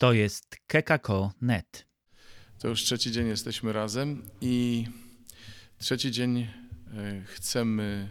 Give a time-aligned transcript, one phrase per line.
[0.00, 1.86] To jest kekako.net.
[2.58, 4.86] To już trzeci dzień jesteśmy razem i
[5.78, 6.48] trzeci dzień e,
[7.24, 8.08] chcemy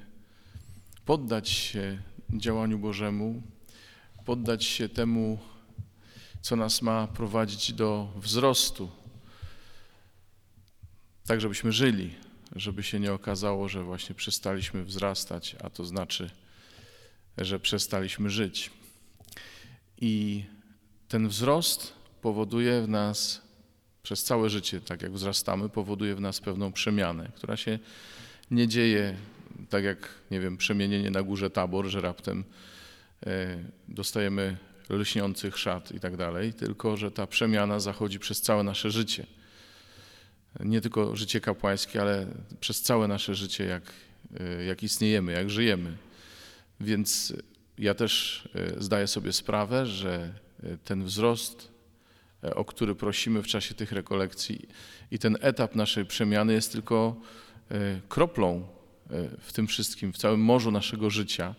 [1.05, 2.01] poddać się
[2.33, 3.43] działaniu Bożemu,
[4.25, 5.39] poddać się temu,
[6.41, 8.91] co nas ma prowadzić do wzrostu,
[11.25, 12.15] tak żebyśmy żyli,
[12.55, 16.29] żeby się nie okazało, że właśnie przestaliśmy wzrastać, a to znaczy,
[17.37, 18.71] że przestaliśmy żyć.
[20.01, 20.43] I
[21.09, 23.41] ten wzrost powoduje w nas
[24.03, 27.79] przez całe życie, tak jak wzrastamy, powoduje w nas pewną przemianę, która się
[28.51, 29.15] nie dzieje
[29.69, 32.43] tak jak, nie wiem, przemienienie na górze tabor, że raptem
[33.25, 34.57] e, dostajemy
[34.89, 39.25] lśniących szat i tak dalej, tylko że ta przemiana zachodzi przez całe nasze życie.
[40.59, 42.27] Nie tylko życie kapłańskie, ale
[42.59, 43.83] przez całe nasze życie, jak,
[44.39, 45.97] e, jak istniejemy, jak żyjemy.
[46.79, 47.33] Więc
[47.77, 50.33] ja też e, zdaję sobie sprawę, że
[50.83, 51.71] ten wzrost,
[52.41, 54.67] o który prosimy w czasie tych rekolekcji
[55.11, 57.21] i ten etap naszej przemiany jest tylko
[58.09, 58.67] kroplą
[59.39, 61.55] w tym wszystkim, w całym morzu naszego życia,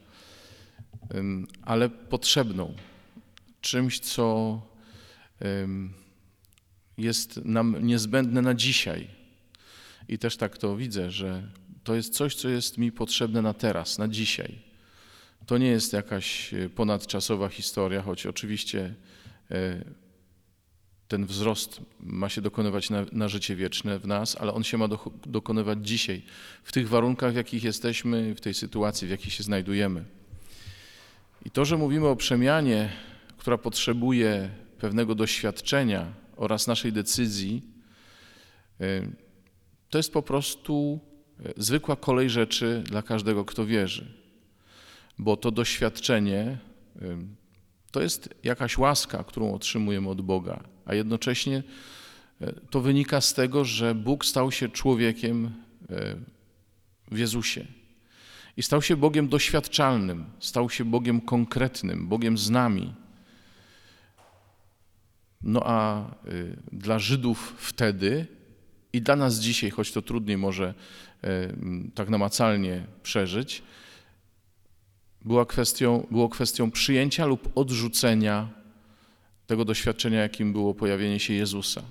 [1.63, 2.75] ale potrzebną,
[3.61, 4.61] czymś, co
[6.99, 9.09] jest nam niezbędne na dzisiaj.
[10.09, 11.51] I też tak to widzę, że
[11.85, 14.70] to jest coś, co jest mi potrzebne na teraz, na dzisiaj.
[15.51, 18.95] To nie jest jakaś e, ponadczasowa historia, choć oczywiście
[19.51, 19.85] e,
[21.09, 24.89] ten wzrost ma się dokonywać na, na, życie wieczne w nas, ale on się ma
[24.89, 26.23] do, dokonywać dzisiaj,
[26.65, 30.05] w tych warunkach, w jakich jesteśmy, w tej sytuacji, w jakiej się znajdujemy.
[31.45, 32.93] I to, że mówimy o przemianie,
[33.39, 37.63] która potrzebuje pewnego doświadczenia oraz naszej decyzji,
[38.81, 39.11] y,
[39.89, 41.01] to jest po prostu
[41.57, 44.20] zwykła kolej rzeczy dla każdego, kto wierzy.
[45.19, 46.59] Bo to doświadczenie
[47.91, 51.63] to jest jakaś łaska, którą otrzymujemy od Boga, a jednocześnie
[52.71, 55.51] to wynika z tego, że Bóg stał się człowiekiem
[57.11, 57.67] w Jezusie.
[58.57, 62.95] I stał się Bogiem doświadczalnym, stał się Bogiem konkretnym, Bogiem z nami.
[65.43, 68.27] No a y, dla Żydów wtedy
[68.93, 70.75] i dla nas dzisiaj, choć to trudniej może
[71.25, 71.29] y,
[71.95, 73.63] tak namacalnie przeżyć,
[75.25, 78.49] była kwestią, było kwestią przyjęcia lub odrzucenia
[79.47, 81.83] tego doświadczenia, jakim było pojawienie się Jezusa.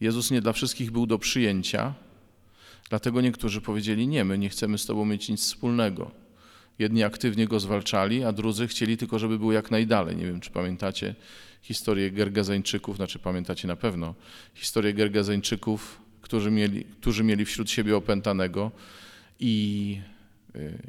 [0.00, 1.94] Jezus nie dla wszystkich był do przyjęcia,
[2.92, 6.10] Dlatego niektórzy powiedzieli: Nie, my nie chcemy z Tobą mieć nic wspólnego.
[6.78, 10.16] Jedni aktywnie go zwalczali, a drudzy chcieli tylko, żeby był jak najdalej.
[10.16, 11.14] Nie wiem, czy pamiętacie
[11.62, 14.14] historię Gergezeńczyków, znaczy pamiętacie na pewno
[14.54, 18.70] historię Gergezeńczyków, którzy mieli, którzy mieli wśród siebie opętanego
[19.40, 20.00] i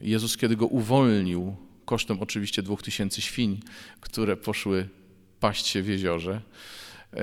[0.02, 3.60] Jezus, kiedy go uwolnił, kosztem oczywiście dwóch tysięcy świń,
[4.00, 4.90] które poszły
[5.40, 6.42] paść się w jeziorze,
[7.14, 7.18] y,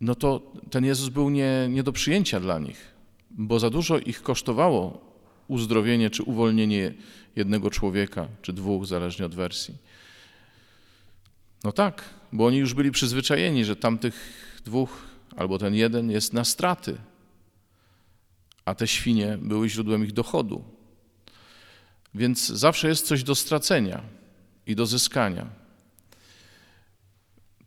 [0.00, 2.98] no to ten Jezus był nie, nie do przyjęcia dla nich
[3.30, 5.00] bo za dużo ich kosztowało
[5.48, 6.94] uzdrowienie czy uwolnienie
[7.36, 9.74] jednego człowieka, czy dwóch, zależnie od wersji.
[11.64, 14.14] No tak, bo oni już byli przyzwyczajeni, że tamtych
[14.64, 15.06] dwóch
[15.36, 16.96] albo ten jeden jest na straty,
[18.64, 20.64] a te świnie były źródłem ich dochodu.
[22.14, 24.02] Więc zawsze jest coś do stracenia
[24.66, 25.46] i do zyskania.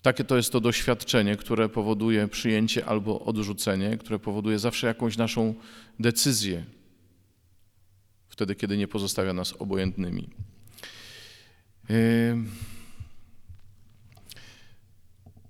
[0.02, 5.56] Takie to jest to doświadczenie, które powoduje przyjęcie albo odrzucenie, które powoduje zawsze jakąś naszą
[6.00, 6.66] decyzję,
[8.30, 10.30] wtedy, kiedy nie pozostawia nas obojętnymi.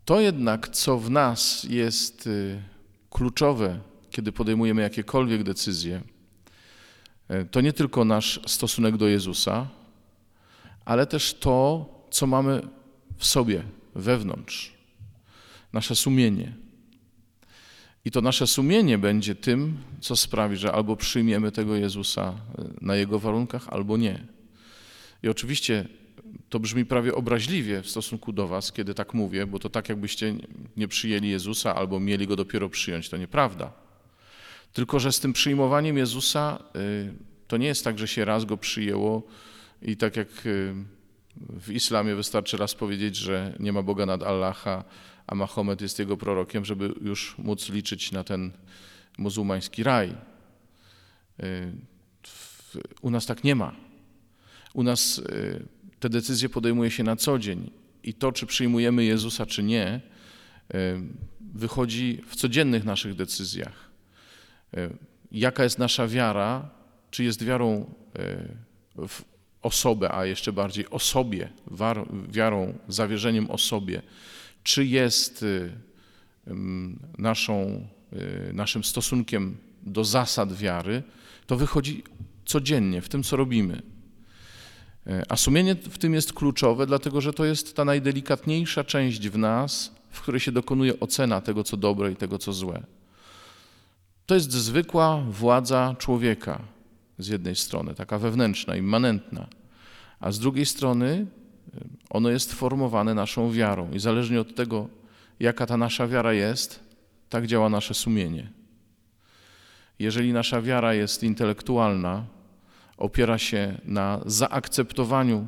[0.06, 2.62] To jednak, co w nas jest y,
[3.10, 6.02] kluczowe, kiedy podejmujemy jakiekolwiek decyzje,
[7.52, 9.68] to nie tylko nasz stosunek do Jezusa,
[10.86, 12.62] ale też to, co mamy
[13.18, 13.64] w sobie,
[13.96, 14.74] wewnątrz,
[15.74, 16.54] nasze sumienie.
[18.06, 22.96] I to nasze sumienie będzie tym, co sprawi, że albo przyjmiemy tego Jezusa e, na
[22.96, 24.28] Jego warunkach, albo nie.
[25.24, 25.88] I oczywiście
[26.50, 30.36] to brzmi prawie obraźliwie w stosunku do Was, kiedy tak mówię, bo to tak, jakbyście
[30.78, 33.10] nie przyjęli Jezusa albo mieli go dopiero przyjąć.
[33.10, 33.81] To nieprawda.
[34.74, 36.80] Tylko, że z tym przyjmowaniem Jezusa e,
[37.48, 39.24] to nie jest tak, że się raz go przyjęło
[39.82, 40.52] i tak jak e,
[41.38, 44.84] w islamie wystarczy raz powiedzieć, że nie ma Boga nad Allaha,
[45.28, 48.52] a Mahomet jest jego prorokiem, żeby już móc liczyć na ten
[49.18, 50.16] muzułmański raj.
[51.44, 51.74] Y,
[53.02, 53.76] u nas tak nie ma.
[54.74, 55.66] U nas y,
[56.00, 57.72] te decyzje podejmuje się na co dzień
[58.04, 60.02] i to, czy przyjmujemy Jezusa, czy nie,
[60.74, 60.78] y,
[61.54, 63.91] wychodzi w codziennych naszych decyzjach.
[65.32, 66.70] Jaka jest nasza wiara,
[67.12, 67.94] czy jest wiarą
[69.08, 69.22] w
[69.62, 71.50] osobę, a jeszcze bardziej osobie,
[72.30, 74.02] wiarą, zawierzeniem osobie,
[74.64, 75.46] czy jest
[77.18, 77.88] naszą,
[78.54, 81.04] naszym stosunkiem do zasad wiary,
[81.48, 82.04] to wychodzi
[82.46, 83.82] codziennie w tym, co robimy.
[85.30, 89.96] A sumienie w tym jest kluczowe, dlatego że to jest ta najdelikatniejsza część w nas,
[90.10, 92.84] w której się dokonuje ocena tego, co dobre i tego, co złe.
[94.32, 96.62] To jest zwykła władza człowieka
[97.18, 99.48] z jednej strony, taka wewnętrzna, immanentna,
[100.20, 101.26] a z drugiej strony
[102.10, 104.88] ono jest formowane naszą wiarą i zależnie od tego,
[105.40, 106.80] jaka ta nasza wiara jest,
[107.30, 108.52] tak działa nasze sumienie.
[110.00, 112.26] Jeżeli nasza wiara jest intelektualna,
[112.98, 115.48] opiera się na zaakceptowaniu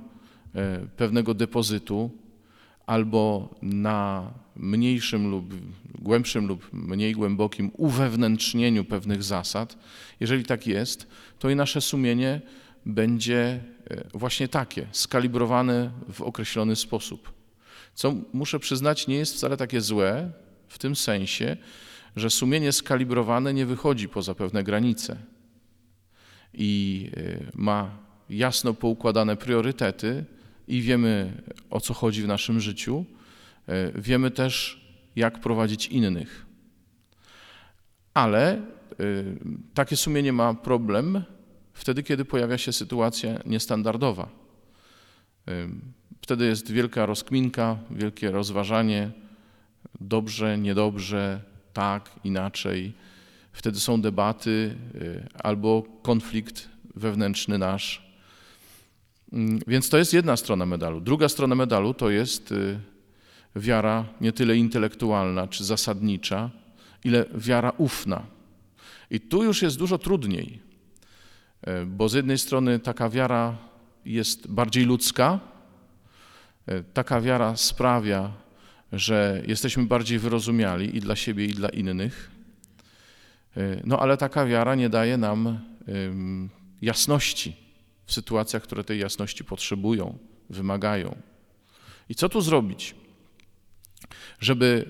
[0.56, 2.12] e, pewnego depozytu
[2.86, 5.54] albo na mniejszym lub
[6.00, 9.78] głębszym lub mniej głębokim uwewnętrznieniu pewnych zasad,
[10.20, 11.08] jeżeli tak jest,
[11.40, 12.42] to i nasze sumienie
[12.86, 17.34] będzie e, właśnie takie, skalibrowane w określony sposób.
[17.94, 20.32] Co muszę przyznać, nie jest wcale takie złe
[20.68, 21.58] w tym sensie,
[22.16, 25.18] że sumienie skalibrowane nie wychodzi poza pewne granice
[26.54, 27.98] i e, ma
[28.30, 30.26] jasno poukładane priorytety
[30.68, 33.06] i wiemy o co chodzi w naszym życiu,
[33.96, 34.84] wiemy też
[35.16, 36.46] jak prowadzić innych.
[38.14, 38.62] Ale
[39.74, 41.24] takie sumienie ma problem
[41.74, 44.30] wtedy, kiedy pojawia się sytuacja niestandardowa.
[46.22, 49.12] Wtedy jest wielka rozkminka, wielkie rozważanie,
[50.02, 51.42] dobrze, niedobrze,
[51.74, 52.94] tak, inaczej.
[53.54, 54.76] Wtedy są debaty
[55.44, 58.14] albo konflikt wewnętrzny nasz.
[59.68, 61.02] Więc to jest jedna strona medalu.
[61.02, 62.54] Druga strona medalu to jest
[63.56, 66.50] wiara nie tyle intelektualna czy zasadnicza,
[67.04, 68.26] ile wiara ufna.
[69.10, 70.60] I tu już jest dużo trudniej,
[71.64, 73.58] E, bo z jednej strony taka wiara
[74.06, 75.40] jest bardziej ludzka,
[76.68, 78.32] e, taka wiara sprawia,
[78.92, 82.32] że jesteśmy bardziej wyrozumiali i dla siebie, i dla innych.
[83.58, 85.60] E, no ale taka wiara nie daje nam
[86.82, 87.56] jasności
[88.06, 90.18] w sytuacjach, które tej jasności potrzebują,
[90.50, 91.16] wymagają.
[92.10, 92.96] I co tu zrobić,
[94.40, 94.86] żeby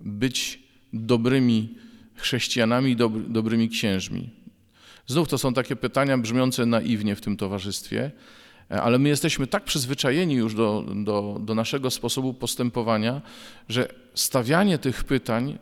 [0.00, 0.62] być
[0.92, 1.74] dobrymi
[2.14, 2.96] chrześcijanami,
[3.28, 4.42] dobrymi księżmi?
[5.06, 8.10] Znów to są takie pytania brzmiące naiwnie w tym towarzystwie,
[8.70, 13.22] e, ale my jesteśmy tak przyzwyczajeni już do, do, do naszego sposobu postępowania,
[13.68, 15.58] że stawianie tych pytań e,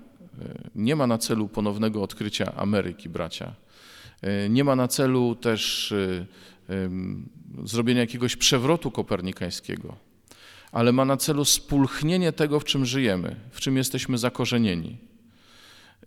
[0.74, 3.54] nie ma na celu ponownego odkrycia Ameryki, bracia.
[4.22, 5.94] E, nie ma na celu też
[7.64, 9.96] zrobienia jakiegoś przewrotu kopernikańskiego,
[10.72, 14.98] ale ma na celu spulchnienie tego, w czym żyjemy, w czym jesteśmy zakorzenieni.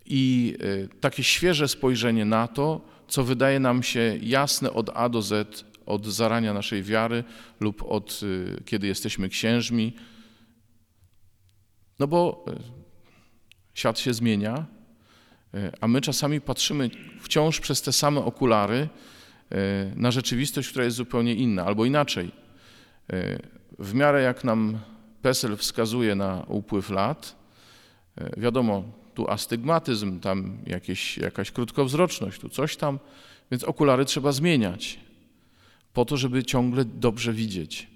[0.05, 0.55] I
[1.01, 6.05] takie świeże spojrzenie na to, co wydaje nam się jasne od A do Z, od
[6.05, 7.23] zarania naszej wiary
[7.59, 9.93] lub od y, kiedy jesteśmy księżmi.
[11.99, 12.59] No bo y,
[13.73, 14.65] świat się zmienia,
[15.55, 16.89] y, a my czasami patrzymy
[17.21, 18.89] wciąż przez te same okulary
[19.95, 22.31] na rzeczywistość, która jest zupełnie inna, albo inaczej.
[23.79, 24.79] W miarę jak nam
[25.21, 27.35] PESEL wskazuje na upływ lat,
[28.37, 28.83] wiadomo,
[29.13, 32.99] tu astygmatyzm, tam jakieś, jakaś krótkowzroczność, tu coś tam,
[33.51, 34.99] więc okulary trzeba zmieniać
[35.93, 37.87] po to, żeby ciągle dobrze widzieć.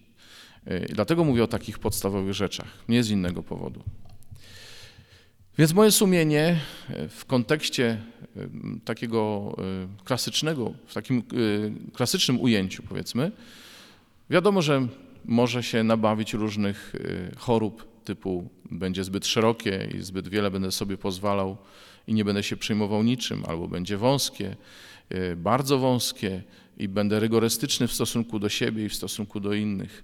[0.65, 3.83] E, dlatego mówię o takich podstawowych rzeczach, nie z innego powodu.
[5.57, 6.59] Więc moje sumienie
[6.89, 8.47] e, w kontekście e,
[8.85, 9.55] takiego
[10.03, 11.23] klasycznego, w takim
[11.93, 13.31] klasycznym ujęciu powiedzmy,
[14.29, 14.87] wiadomo, że
[15.25, 16.93] może się nabawić różnych
[17.37, 21.57] chorób typu będzie zbyt szerokie i zbyt wiele będę sobie pozwalał
[22.07, 24.55] i nie będę się przejmował niczym, albo będzie wąskie,
[25.09, 26.43] e, bardzo wąskie
[26.77, 30.03] i będę rygorystyczny w stosunku do siebie i w stosunku do innych,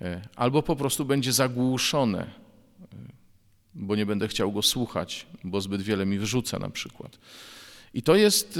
[0.00, 2.30] e, albo po prostu będzie zagłuszone,
[3.74, 7.18] bo nie będę chciał go słuchać, bo zbyt wiele mi wrzuca na przykład.
[7.94, 8.58] I to jest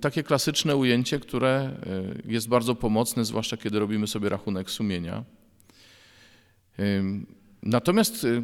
[0.00, 1.76] takie klasyczne ujęcie, które
[2.24, 5.24] jest bardzo pomocne, zwłaszcza kiedy robimy sobie rachunek sumienia.
[7.66, 8.42] Natomiast y,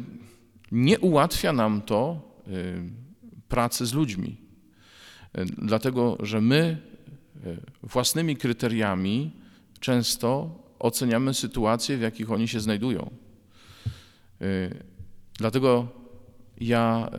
[0.71, 2.83] nie ułatwia nam to y,
[3.47, 4.37] pracy z ludźmi,
[5.37, 6.77] y, dlatego że my
[7.83, 9.31] własnymi kryteriami
[9.79, 13.11] często oceniamy sytuacje, w jakich oni się znajdują.
[15.37, 15.87] Dlatego
[16.57, 17.09] ja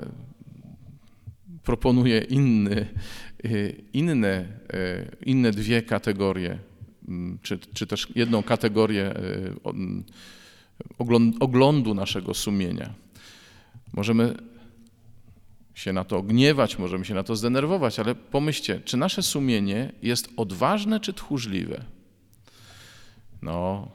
[1.65, 2.87] proponuję inny,
[3.93, 4.49] inne,
[5.27, 6.59] inne dwie kategorie,
[7.43, 9.15] czy, czy też jedną kategorię
[11.41, 12.95] oglądu naszego sumienia.
[13.93, 14.35] Możemy
[15.75, 20.29] się na to gniewać, możemy się na to zdenerwować, ale pomyślcie, czy nasze sumienie jest
[20.37, 21.85] odważne czy tchórzliwe?
[23.43, 23.89] No,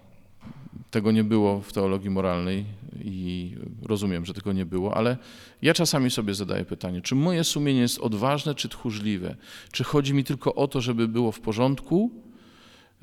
[0.91, 2.65] tego nie było w teologii moralnej
[3.03, 5.17] i rozumiem, że tego nie było, ale
[5.61, 9.35] ja czasami sobie zadaję pytanie, czy moje sumienie jest odważne czy tchórzliwe?
[9.71, 12.11] Czy chodzi mi tylko o to, żeby było w porządku,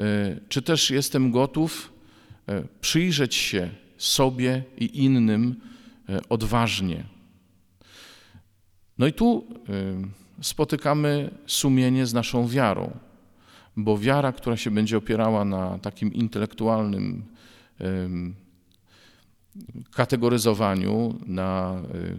[0.00, 1.92] e, czy też jestem gotów
[2.48, 5.60] e, przyjrzeć się sobie i innym
[6.08, 7.04] e, odważnie?
[8.98, 9.46] No i tu
[10.40, 12.98] spotykamy sumienie z naszą wiarą,
[13.76, 17.24] bo wiara, która się będzie opierała na takim intelektualnym
[19.90, 22.16] kategoryzowaniu, na y,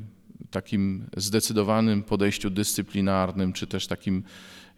[0.51, 4.23] takim zdecydowanym podejściu dyscyplinarnym, czy też takim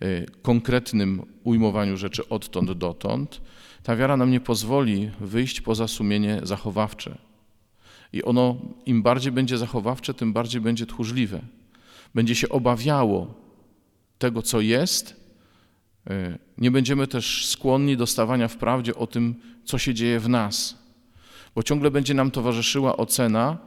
[0.01, 3.41] y, konkretnym ujmowaniu rzeczy odtąd dotąd,
[3.83, 7.17] ta wiara nam nie pozwoli wyjść poza sumienie zachowawcze.
[8.13, 11.41] I ono im bardziej będzie zachowawcze, tym bardziej będzie tchórzliwe.
[12.15, 13.33] Będzie się obawiało
[14.17, 15.18] tego, co jest.
[16.11, 20.29] Y, nie będziemy też skłonni do stawania w prawdzie o tym, co się dzieje w
[20.29, 20.77] nas,
[21.55, 23.57] bo ciągle będzie nam towarzyszyła ocena,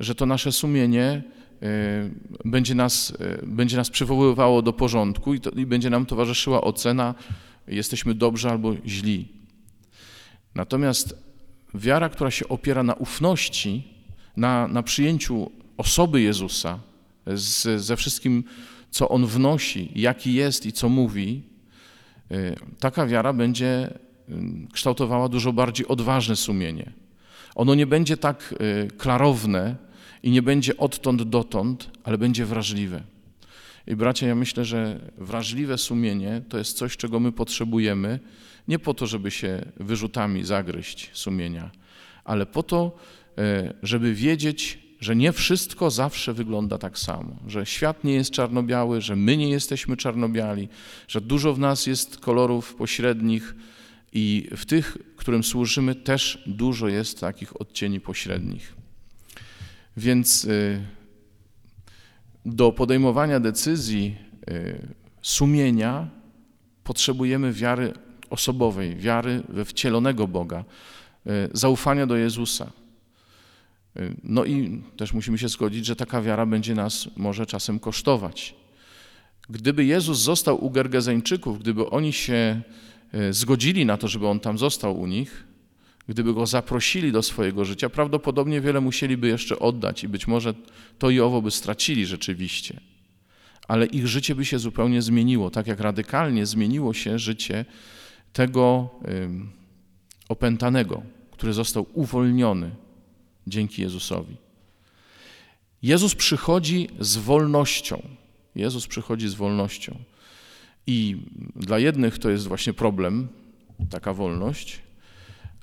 [0.00, 1.22] że to nasze sumienie
[1.62, 2.10] e,
[2.44, 7.14] będzie nas, e, będzie nas przywoływało do porządku i, to, i będzie nam towarzyszyła ocena,
[7.68, 9.28] jesteśmy dobrzy albo źli.
[10.54, 11.14] Natomiast
[11.74, 13.94] wiara, która się opiera na ufności,
[14.36, 16.78] na, na przyjęciu osoby Jezusa,
[17.26, 18.44] z, ze wszystkim,
[18.90, 21.55] co On wnosi, jaki jest i co mówi, e,
[22.80, 23.98] taka wiara będzie
[24.72, 26.92] kształtowała dużo bardziej odważne sumienie.
[27.54, 28.54] Ono nie będzie tak
[28.84, 29.76] y, klarowne
[30.22, 33.02] i nie będzie odtąd dotąd, ale będzie wrażliwe.
[33.86, 38.20] I bracia, ja myślę, że wrażliwe sumienie to jest coś, czego my potrzebujemy,
[38.68, 41.70] nie po to, żeby się wyrzutami zagryźć sumienia,
[42.24, 42.96] ale po to,
[43.38, 49.00] y, żeby wiedzieć, że nie wszystko zawsze wygląda tak samo, że świat nie jest czarno-biały,
[49.00, 50.68] że my nie jesteśmy czarno-biali,
[51.08, 53.54] że dużo w nas jest kolorów pośrednich,
[54.18, 58.74] i w tych, którym służymy, też dużo jest takich odcieni pośrednich.
[59.96, 60.84] Więc y,
[62.46, 64.16] do podejmowania decyzji
[64.50, 64.88] y,
[65.22, 66.08] sumienia
[66.84, 67.92] potrzebujemy wiary
[68.30, 70.64] osobowej, wiary we wcielonego Boga,
[71.26, 72.72] y, zaufania do Jezusa.
[74.24, 78.54] No i też musimy się zgodzić, że taka wiara będzie nas może czasem kosztować.
[79.48, 82.62] Gdyby Jezus został u Gergezeńczyków, gdyby oni się
[83.12, 85.44] E, zgodzili na to, żeby on tam został u nich,
[86.08, 90.54] gdyby go zaprosili do swojego życia, prawdopodobnie wiele musieliby jeszcze oddać i być może
[90.98, 92.80] to i owo by stracili rzeczywiście.
[93.68, 97.64] Ale ich życie by się zupełnie zmieniło, tak jak radykalnie zmieniło się życie
[98.32, 98.90] tego
[100.28, 102.70] opętanego, który został uwolniony
[103.46, 104.36] dzięki Jezusowi.
[105.82, 108.02] Jezus przychodzi z wolnością.
[108.54, 109.98] Jezus przychodzi z wolnością.
[110.86, 111.16] I
[111.56, 113.28] dla jednych to jest właśnie problem,
[113.90, 114.80] taka wolność,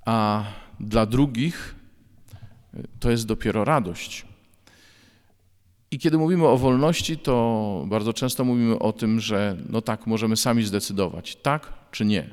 [0.05, 0.43] a
[0.79, 1.75] dla drugich
[2.99, 4.25] to jest dopiero radość.
[5.91, 10.37] I kiedy mówimy o wolności, to bardzo często mówimy o tym, że no tak, możemy
[10.37, 12.29] sami zdecydować, tak czy nie.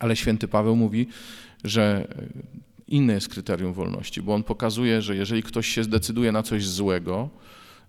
[0.00, 1.06] Ale święty Paweł mówi,
[1.64, 2.08] że
[2.88, 7.30] inne jest kryterium wolności, bo on pokazuje, że jeżeli ktoś się zdecyduje na coś złego,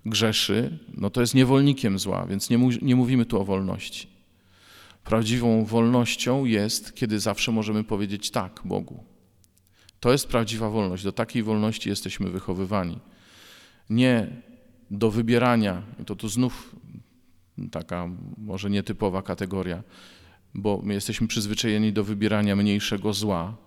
[0.05, 4.07] grzeszy, no to jest niewolnikiem zła, więc nie, nie mówimy tu o wolności.
[5.03, 9.03] Prawdziwą wolnością jest, kiedy zawsze możemy powiedzieć tak Bogu.
[9.99, 11.03] To jest prawdziwa wolność.
[11.03, 12.99] Do takiej wolności jesteśmy wychowywani.
[13.89, 14.27] Nie
[14.91, 16.75] do wybierania, to tu znów
[17.71, 19.83] taka może nietypowa kategoria,
[20.53, 23.57] bo my jesteśmy przyzwyczajeni do wybierania mniejszego zła,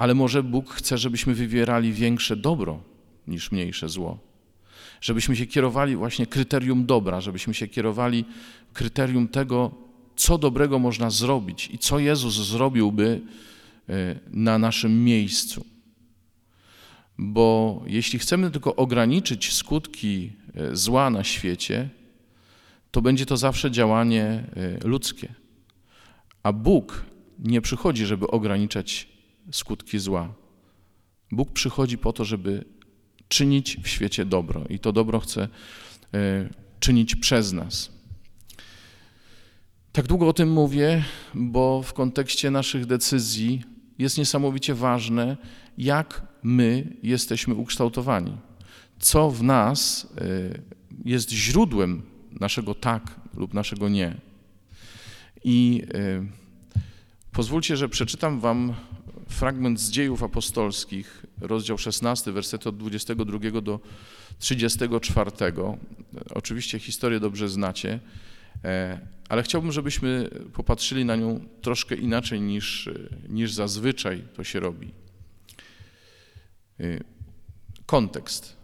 [0.00, 2.82] ale może Bóg chce, żebyśmy wybierali większe dobro
[3.26, 4.30] niż mniejsze zło
[5.00, 8.24] żebyśmy się kierowali właśnie kryterium dobra, żebyśmy się kierowali
[8.72, 9.70] kryterium tego,
[10.16, 13.20] co dobrego można zrobić i co Jezus zrobiłby
[13.88, 15.64] e, na naszym miejscu.
[17.18, 21.88] Bo jeśli chcemy tylko ograniczyć skutki e, zła na świecie,
[22.90, 25.34] to będzie to zawsze działanie e, ludzkie.
[26.42, 27.04] A Bóg
[27.38, 29.08] nie przychodzi, żeby ograniczać
[29.50, 30.34] skutki zła.
[31.32, 32.64] Bóg przychodzi po to, żeby
[33.28, 35.48] czynić w świecie dobro i to dobro chce
[36.14, 36.48] e,
[36.80, 37.92] czynić przez nas.
[39.92, 41.04] Tak długo o tym mówię,
[41.34, 43.62] bo w kontekście naszych decyzji
[43.98, 45.36] jest niesamowicie ważne,
[45.78, 48.36] jak my jesteśmy ukształtowani.
[48.98, 50.24] Co w nas e,
[51.04, 52.02] jest źródłem
[52.40, 54.16] naszego tak lub naszego nie.
[55.44, 56.26] I e,
[57.32, 58.74] pozwólcie, że przeczytam Wam
[59.30, 63.80] fragment z dziejów apostolskich, rozdział 16, wersety od 22 do
[64.38, 65.30] 34.
[66.34, 68.00] Oczywiście historię dobrze znacie.
[68.64, 72.90] E, ale chciałbym, żebyśmy popatrzyli na nią troszkę inaczej niż,
[73.28, 74.90] niż zazwyczaj to się robi.
[76.80, 76.84] E,
[77.86, 78.56] kontekst.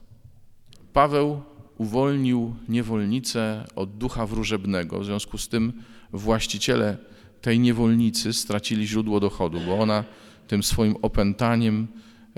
[0.93, 1.43] Paweł
[1.79, 5.73] uwolnił niewolnicę od ducha wróżebnego, w związku z tym
[6.13, 6.97] właściciele
[7.41, 10.05] tej niewolnicy stracili źródło dochodu, bo ona
[10.47, 11.87] tym swoim opętaniem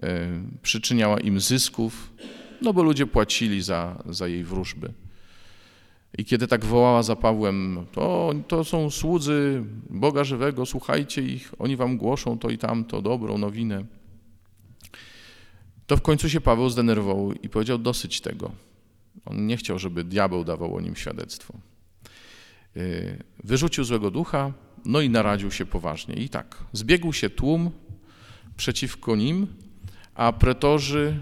[0.02, 0.28] e,
[0.62, 2.12] przyczyniała im zysków,
[2.62, 4.92] no bo ludzie płacili za, za jej wróżby.
[6.18, 11.76] I kiedy tak wołała za Pawłem, to, to są słudzy Boga żywego, słuchajcie ich, oni
[11.76, 13.84] wam głoszą to i tamto, dobrą nowinę.
[15.86, 18.50] To w końcu się Paweł zdenerwował i powiedział dosyć tego.
[19.24, 21.54] On nie chciał, żeby diabeł dawał o nim świadectwo.
[22.76, 24.52] Y, wyrzucił złego ducha,
[24.84, 26.14] no i naradził się poważnie.
[26.14, 27.70] I tak, zbiegł się tłum
[28.58, 29.46] przeciwko nim,
[30.14, 31.16] a pretorzy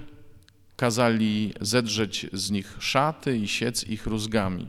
[0.76, 4.66] kazali zedrzeć z nich szaty i siec ich rózgami.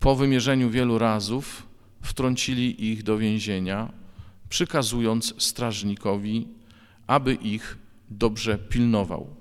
[0.00, 1.66] Po wymierzeniu wielu razów
[2.02, 3.92] wtrącili ich do więzienia,
[4.48, 6.48] przykazując strażnikowi,
[7.06, 7.78] aby ich
[8.10, 9.36] dobrze pilnował.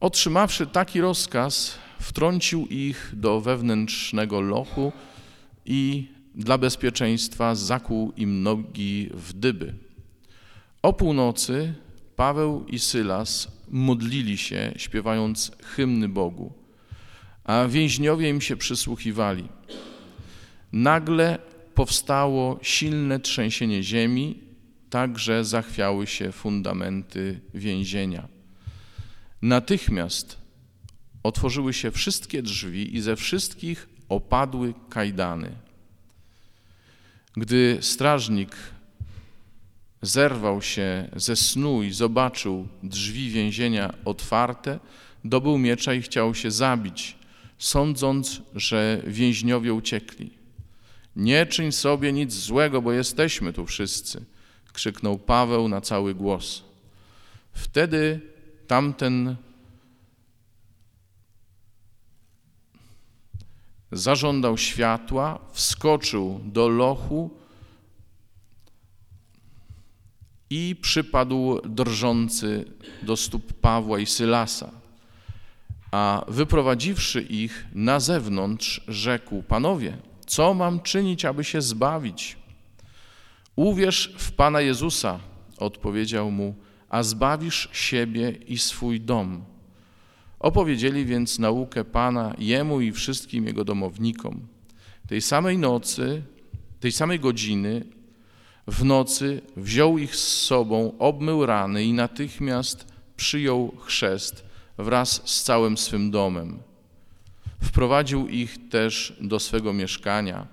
[0.00, 4.92] Otrzymawszy taki rozkaz, wtrącił ich do wewnętrznego lochu
[5.66, 9.83] i dla bezpieczeństwa zakłuł im nogi w dyby.
[10.84, 11.74] O północy
[12.16, 16.52] Paweł i Sylas modlili się, śpiewając hymny Bogu,
[17.44, 19.48] a więźniowie im się przysłuchiwali.
[20.72, 21.38] Nagle
[21.74, 24.38] powstało silne trzęsienie ziemi,
[24.90, 28.28] tak że zachwiały się fundamenty więzienia.
[29.42, 30.38] Natychmiast
[31.22, 35.52] otworzyły się wszystkie drzwi i ze wszystkich opadły kajdany.
[37.36, 38.56] Gdy strażnik
[40.04, 44.78] zerwał się ze snu i zobaczył drzwi więzienia otwarte,
[45.24, 47.16] dobył miecza i chciał się zabić,
[47.58, 50.30] sądząc, że więźniowie uciekli.
[51.16, 54.24] Nie czyń sobie nic złego, bo jesteśmy tu wszyscy,
[54.72, 56.62] krzyknął Paweł na cały głos.
[57.52, 58.20] Wtedy
[58.66, 59.36] tamten
[63.92, 67.30] zażądał światła, wskoczył do lochu
[70.54, 72.64] i przypadł drżący
[73.02, 74.70] do stóp Pawła i Sylasa.
[75.90, 82.36] A wyprowadziwszy ich na zewnątrz, rzekł: Panowie, co mam czynić, aby się zbawić?
[83.56, 85.20] Uwierz w Pana Jezusa,
[85.58, 86.54] odpowiedział mu,
[86.88, 89.44] a zbawisz siebie i swój dom.
[90.40, 94.46] Opowiedzieli więc naukę Pana jemu i wszystkim jego domownikom.
[95.08, 96.22] Tej samej nocy,
[96.80, 97.84] tej samej godziny,
[98.66, 104.44] w nocy wziął ich z sobą, obmył rany i natychmiast przyjął chrzest
[104.78, 106.58] wraz z całym swym domem.
[107.62, 110.46] Wprowadził ich też do swego mieszkania,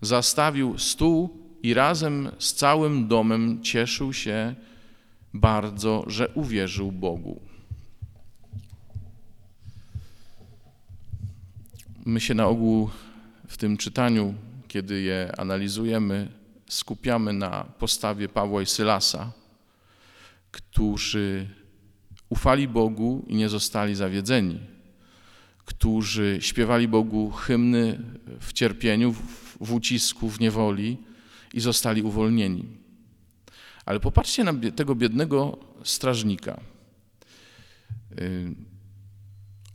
[0.00, 4.54] zastawił stół i razem z całym domem cieszył się
[5.34, 7.40] bardzo, że uwierzył Bogu.
[12.06, 12.90] My się na ogół
[13.48, 14.34] w tym czytaniu,
[14.68, 16.28] kiedy je analizujemy,
[16.74, 19.32] skupiamy na postawie Pawła i Sylasa,
[20.50, 21.48] którzy
[22.28, 24.60] ufali Bogu i nie zostali zawiedzeni,
[25.64, 28.00] którzy śpiewali Bogu hymny
[28.40, 29.12] w cierpieniu,
[29.60, 30.98] w ucisku, w niewoli
[31.54, 32.64] i zostali uwolnieni.
[33.84, 36.60] Ale popatrzcie na tego biednego strażnika.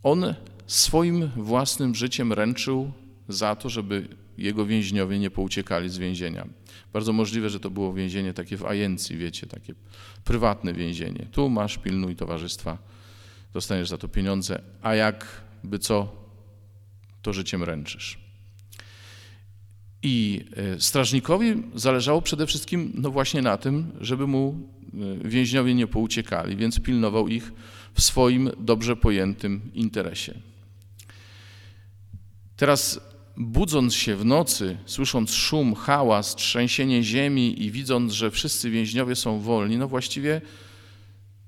[0.02, 0.34] On
[0.66, 2.92] swoim własnym życiem ręczył
[3.28, 6.46] za to, żeby jego więźniowie nie pouciekali z więzienia.
[6.92, 9.74] Bardzo możliwe, że to było więzienie takie w ajencji, wiecie, takie
[10.24, 11.26] prywatne więzienie.
[11.32, 12.78] Tu masz, pilnuj towarzystwa,
[13.52, 16.12] dostaniesz za to pieniądze, a jakby co,
[17.22, 18.18] to życiem ręczysz.
[20.02, 24.68] I e, strażnikowi zależało przede wszystkim no właśnie na tym, żeby mu
[25.24, 27.52] e, więźniowie nie pouciekali, więc pilnował ich
[27.94, 30.34] w swoim dobrze pojętym interesie.
[32.56, 33.00] Teraz
[33.40, 39.40] budząc się w nocy, słysząc szum, hałas, trzęsienie ziemi i widząc, że wszyscy więźniowie są
[39.40, 40.40] wolni, no właściwie,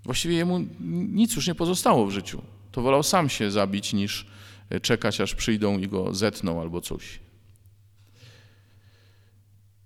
[0.05, 0.67] właściwie jemu
[1.09, 2.43] nic już nie pozostało w życiu.
[2.73, 4.27] To wolał sam się zabić, niż
[4.83, 7.19] czekać, aż przyjdą i go zetną albo coś.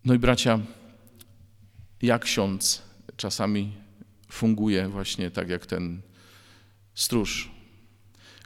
[0.05, 0.59] No i bracia,
[2.03, 2.83] jak ksiądz
[3.17, 3.73] czasami
[4.31, 6.03] funguje właśnie tak jak ten
[6.95, 7.51] stróż,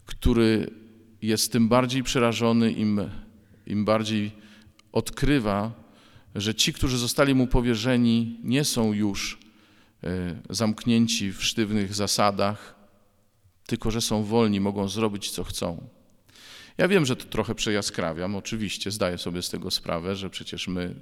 [0.06, 0.70] który
[1.22, 3.00] jest tym bardziej przerażony, im,
[3.70, 4.32] im bardziej
[4.92, 5.72] odkrywa,
[6.34, 9.38] że ci, którzy zostali mu powierzeni, nie są już
[10.04, 12.74] e, zamknięci w sztywnych zasadach,
[13.66, 15.88] tylko że są wolni, mogą zrobić co chcą.
[16.78, 20.94] Ja wiem, że to trochę przejaskrawiam, oczywiście, zdaję sobie z tego sprawę, że przecież my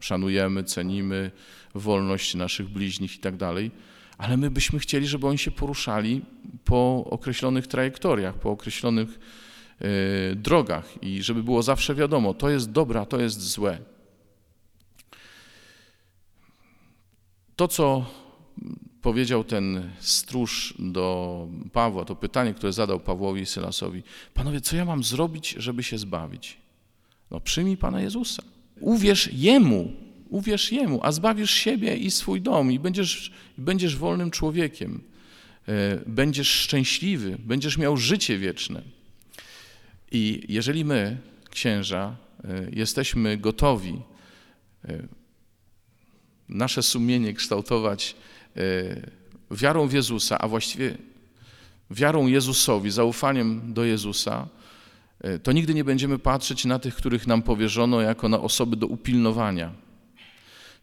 [0.00, 1.30] szanujemy, cenimy
[1.74, 3.70] wolność naszych bliźnich i tak dalej,
[4.18, 6.22] ale my byśmy chcieli, żeby oni się poruszali
[6.64, 9.18] po określonych trajektoriach, po określonych
[10.36, 13.78] drogach i żeby było zawsze wiadomo, to jest dobre, to jest złe.
[17.56, 18.06] To, co
[19.02, 24.02] powiedział ten stróż do Pawła, to pytanie, które zadał Pawłowi i Sylasowi:
[24.34, 26.56] Panowie, co ja mam zrobić, żeby się zbawić?
[27.30, 28.42] No, przyjmij Pana Jezusa.
[28.80, 29.92] Uwierz Jemu,
[30.28, 35.02] uwierz Jemu, a zbawisz siebie i swój dom i będziesz, będziesz wolnym człowiekiem.
[35.68, 38.82] E, będziesz szczęśliwy, będziesz miał życie wieczne.
[40.12, 41.18] I jeżeli my,
[41.50, 44.02] księża, e, jesteśmy gotowi
[44.84, 45.02] e,
[46.48, 48.16] nasze sumienie kształtować
[49.50, 50.98] wiarą w Jezusa, a właściwie
[51.90, 54.48] wiarą Jezusowi, zaufaniem do Jezusa,
[55.42, 59.72] to nigdy nie będziemy patrzeć na tych, których nam powierzono, jako na osoby do upilnowania,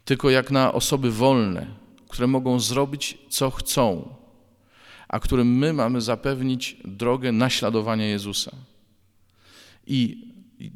[0.06, 1.68] tylko jak na osoby wolne,
[2.08, 4.16] które mogą zrobić, co chcą,
[5.08, 8.52] a którym my mamy zapewnić drogę naśladowania Jezusa.
[9.90, 10.28] I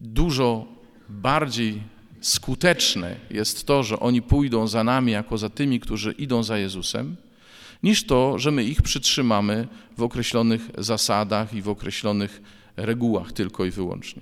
[0.02, 0.67] dużo
[1.10, 1.82] bardziej
[2.21, 7.15] skuteczne jest to, że oni pójdą za nami jako za tymi, którzy idą za Jezusem,
[7.84, 12.41] niż to, że my ich przytrzymamy w określonych zasadach i w określonych
[12.78, 14.21] regułach tylko i wyłącznie.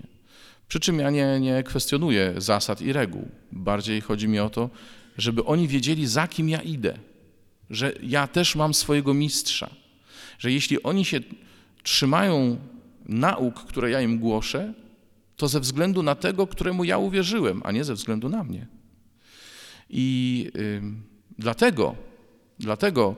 [0.68, 3.30] Przy czym ja nie, nie kwestionuję zasad i reguł.
[3.52, 4.70] Bardziej chodzi mi o to,
[5.18, 6.98] żeby oni wiedzieli, za kim ja idę,
[7.70, 9.70] że ja też mam swojego mistrza,
[10.40, 11.20] że jeśli oni się
[11.84, 12.58] trzymają
[13.06, 14.74] nauk, które ja im głoszę,
[15.42, 18.68] to ze względu na tego, któremu ja uwierzyłem, a nie ze względu na mnie.
[19.90, 20.48] I
[21.38, 21.96] dlatego,
[22.60, 23.16] dlatego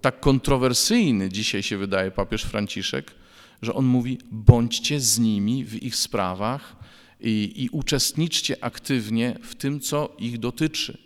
[0.00, 3.14] tak kontrowersyjny dzisiaj się wydaje papież Franciszek,
[3.62, 6.76] że on mówi: bądźcie z nimi w ich sprawach
[7.20, 10.98] i, i uczestniczcie aktywnie w tym, co ich dotyczy.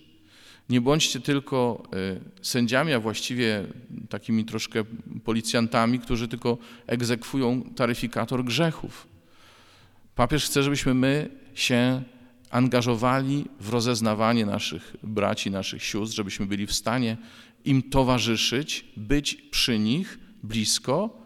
[0.68, 1.82] Nie bądźcie tylko
[2.40, 3.64] y, sędziami, a właściwie
[4.08, 4.84] takimi troszkę
[5.24, 9.15] policjantami, którzy tylko egzekwują taryfikator grzechów.
[10.16, 12.02] Papież chce, żebyśmy my się
[12.50, 17.16] angażowali w rozeznawanie naszych braci, naszych sióstr, żebyśmy byli w stanie
[17.64, 21.22] im towarzyszyć, być przy nich blisko,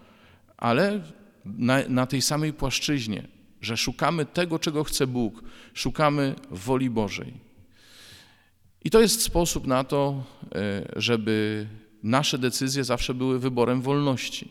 [0.57, 1.00] ale
[1.44, 3.29] na, na tej samej płaszczyźnie,
[3.61, 5.42] że szukamy tego, czego chce Bóg,
[5.74, 7.35] szukamy woli Bożej.
[8.85, 10.24] I to jest sposób na to,
[10.55, 11.66] e, żeby
[12.03, 14.48] nasze decyzje zawsze były wyborem wolności,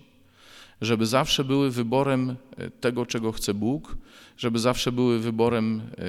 [0.81, 3.97] żeby zawsze były wyborem e, tego, czego chce Bóg,
[4.39, 6.03] żeby zawsze były wyborem e,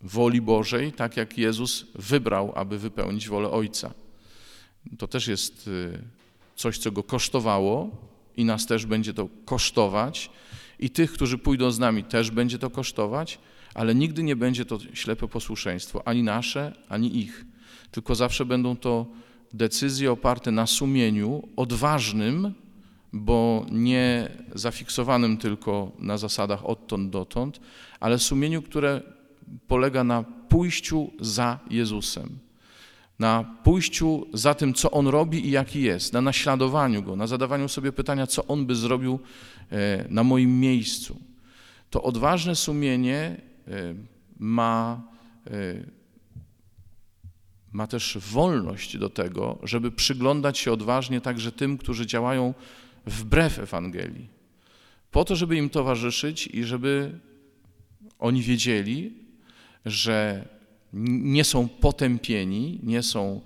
[0.00, 3.94] woli Bożej, tak jak Jezus wybrał, aby wypełnić wolę Ojca.
[4.98, 5.70] To też jest
[6.56, 7.90] coś, co go kosztowało,
[8.36, 10.30] i nas też będzie to kosztować,
[10.78, 13.38] i tych, którzy pójdą z nami, też będzie to kosztować,
[13.74, 17.44] ale nigdy nie będzie to ślepe posłuszeństwo, ani nasze, ani ich,
[17.90, 19.06] tylko zawsze będą to
[19.52, 22.54] decyzje oparte na sumieniu, odważnym,
[23.20, 27.60] bo nie zafiksowanym tylko na zasadach odtąd dotąd,
[28.00, 29.00] ale sumieniu, które
[29.68, 32.46] polega na pójściu za Jezusem
[33.18, 37.68] na pójściu za tym, co On robi i jaki jest, na naśladowaniu Go, na zadawaniu
[37.68, 39.20] sobie pytania, co On by zrobił
[39.72, 41.20] e, na moim miejscu.
[41.90, 43.94] To odważne sumienie e,
[44.38, 45.02] ma,
[45.46, 45.50] e,
[47.72, 52.54] ma też wolność do tego, żeby przyglądać się odważnie także tym, którzy działają
[53.06, 54.28] wbrew Ewangelii,
[55.10, 57.20] po to, żeby im towarzyszyć i żeby
[58.18, 59.14] oni wiedzieli,
[59.84, 60.48] że
[60.92, 63.40] nie są potępieni, nie są,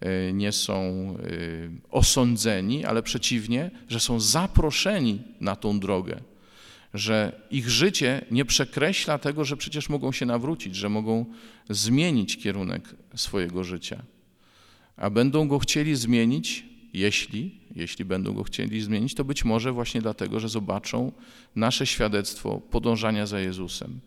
[0.00, 6.20] e, nie są e, osądzeni, ale przeciwnie, że są zaproszeni na tą drogę,
[6.94, 11.26] że ich życie nie przekreśla tego, że przecież mogą się nawrócić, że mogą
[11.70, 14.02] zmienić kierunek swojego życia.
[14.96, 20.02] A będą go chcieli zmienić, jeśli, jeśli będą go chcieli zmienić, to być może właśnie
[20.02, 21.12] dlatego, że zobaczą
[21.56, 24.00] nasze świadectwo podążania za Jezusem,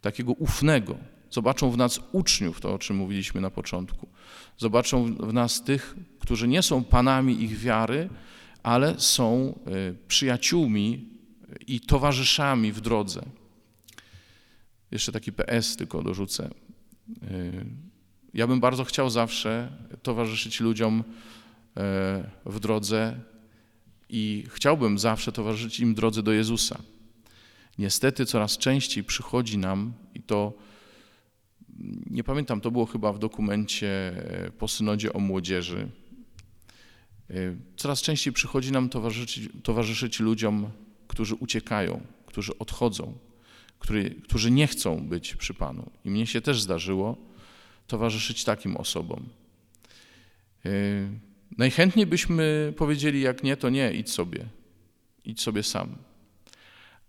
[0.00, 0.98] takiego ufnego,
[1.32, 4.08] Zobaczą w nas uczniów, to o czym mówiliśmy na początku.
[4.58, 8.08] Zobaczą w nas tych, którzy nie są panami ich wiary,
[8.62, 11.08] ale są e, przyjaciółmi
[11.66, 13.22] i towarzyszami w drodze.
[14.90, 16.44] Jeszcze taki PS tylko dorzucę.
[16.44, 16.50] E,
[18.34, 21.04] ja bym bardzo chciał zawsze towarzyszyć ludziom e,
[22.46, 23.20] w drodze
[24.08, 26.78] i chciałbym zawsze towarzyszyć im drodze do Jezusa.
[27.78, 30.52] Niestety coraz częściej przychodzi nam i to
[32.10, 33.88] nie pamiętam, to było chyba w dokumencie
[34.46, 35.88] e, po synodzie o młodzieży.
[37.30, 37.34] E,
[37.76, 40.70] coraz częściej przychodzi nam towarzyszyć, towarzyszyć ludziom,
[41.08, 43.18] którzy uciekają, którzy odchodzą,
[43.78, 45.90] który, którzy nie chcą być przy Panu.
[46.04, 47.16] I mnie się też zdarzyło
[47.86, 49.28] towarzyszyć takim osobom.
[51.58, 54.46] Najchętniej byśmy powiedzieli, jak nie, to nie, idź sobie,
[55.24, 55.96] idź sobie sam.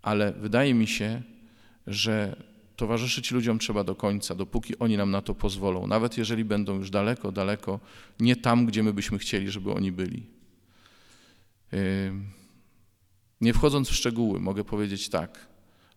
[0.01, 1.21] Ale wydaje mi się,
[1.88, 2.36] że
[2.75, 6.89] towarzyszyć ludziom trzeba do końca, dopóki oni nam na to pozwolą, nawet jeżeli będą już
[6.89, 7.79] daleko, daleko,
[8.19, 10.23] nie tam, gdzie my byśmy chcieli, żeby oni byli.
[11.71, 11.79] Yy,
[13.41, 15.47] nie wchodząc w szczegóły, mogę powiedzieć tak.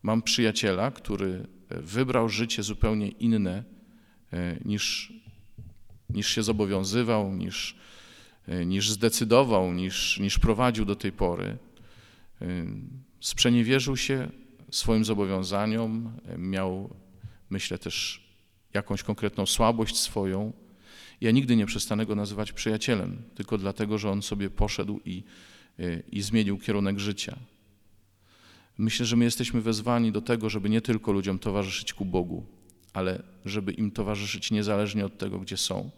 [0.02, 3.64] Mam przyjaciela, który wybrał życie zupełnie inne
[4.32, 5.12] yy, niż,
[6.10, 7.76] niż się zobowiązywał, niż,
[8.66, 11.58] niż zdecydował, niż, niż prowadził do tej pory.
[13.20, 14.28] Sprzeniewierzył się
[14.70, 16.94] swoim zobowiązaniom, miał,
[17.50, 18.26] myślę, też
[18.74, 20.52] jakąś konkretną słabość swoją.
[21.20, 25.22] Ja nigdy nie przestanę go nazywać przyjacielem, tylko dlatego, że on sobie poszedł i,
[26.12, 27.38] i zmienił kierunek życia.
[28.78, 32.46] Myślę, że my jesteśmy wezwani do tego, żeby nie tylko ludziom towarzyszyć ku Bogu,
[32.92, 35.90] ale żeby im towarzyszyć niezależnie od tego, gdzie są.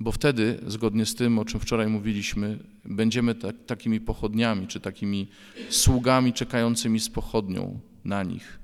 [0.00, 5.28] Bo wtedy, zgodnie z tym, o czym wczoraj mówiliśmy, będziemy tak, takimi pochodniami, czy takimi
[5.70, 8.58] sługami czekającymi z pochodnią na nich.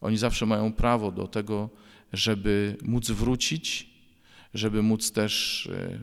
[0.00, 1.70] Oni zawsze mają prawo do tego,
[2.12, 3.90] żeby móc wrócić,
[4.54, 5.98] żeby móc też e,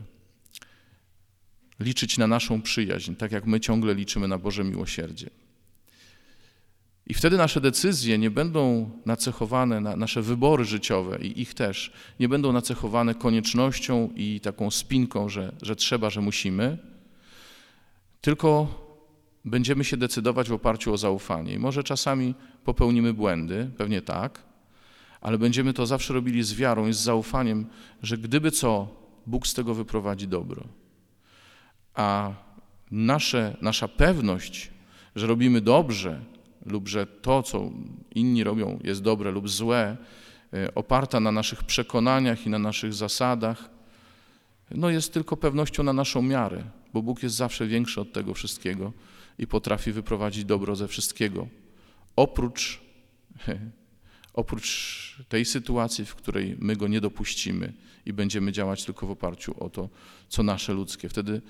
[1.80, 5.30] liczyć na naszą przyjaźń, tak jak my ciągle liczymy na Boże miłosierdzie.
[7.06, 12.52] I wtedy nasze decyzje nie będą nacechowane, nasze wybory życiowe i ich też, nie będą
[12.52, 16.78] nacechowane koniecznością i taką spinką, że, że trzeba, że musimy,
[18.20, 18.68] tylko
[19.44, 21.54] będziemy się decydować w oparciu o zaufanie.
[21.54, 24.42] I może czasami popełnimy błędy, pewnie tak,
[25.20, 27.66] ale będziemy to zawsze robili z wiarą i z zaufaniem,
[28.02, 28.88] że gdyby co,
[29.26, 30.64] Bóg z tego wyprowadzi dobro.
[31.94, 32.32] A
[32.90, 34.70] nasze, nasza pewność,
[35.16, 36.20] że robimy dobrze,
[36.66, 37.70] lub że to, co
[38.14, 39.96] inni robią, jest dobre lub złe,
[40.52, 43.70] e, oparta na naszych przekonaniach i na naszych zasadach,
[44.70, 48.92] no jest tylko pewnością na naszą miarę, bo Bóg jest zawsze większy od tego wszystkiego
[49.38, 51.48] i potrafi wyprowadzić dobro ze wszystkiego.
[52.16, 52.80] Oprócz,
[54.32, 57.72] oprócz tej sytuacji, w której my go nie dopuścimy
[58.06, 59.88] i będziemy działać tylko w oparciu o to,
[60.28, 61.08] co nasze ludzkie.
[61.08, 61.42] Wtedy,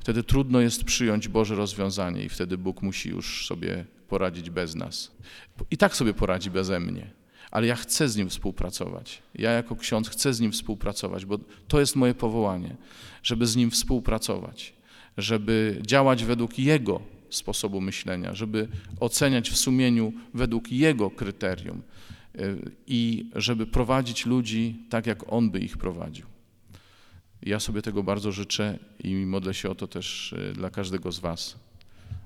[0.00, 5.10] wtedy trudno jest przyjąć Boże rozwiązanie i wtedy Bóg musi już sobie poradzić bez nas.
[5.70, 7.10] I tak sobie poradzi beze mnie,
[7.50, 9.22] ale ja chcę z Nim współpracować.
[9.34, 12.76] Ja jako ksiądz chcę z Nim współpracować, bo to jest moje powołanie,
[13.22, 14.72] żeby z Nim współpracować,
[15.16, 18.68] żeby działać według Jego sposobu myślenia, żeby
[19.00, 21.82] oceniać w sumieniu według Jego kryterium
[22.36, 26.26] y, i żeby prowadzić ludzi tak, jak On by ich prowadził.
[27.42, 31.18] Ja sobie tego bardzo życzę i modlę się o to też y, dla każdego z
[31.18, 31.56] Was.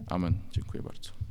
[0.07, 0.35] Amen.
[0.53, 1.24] Dziękuję bardzo.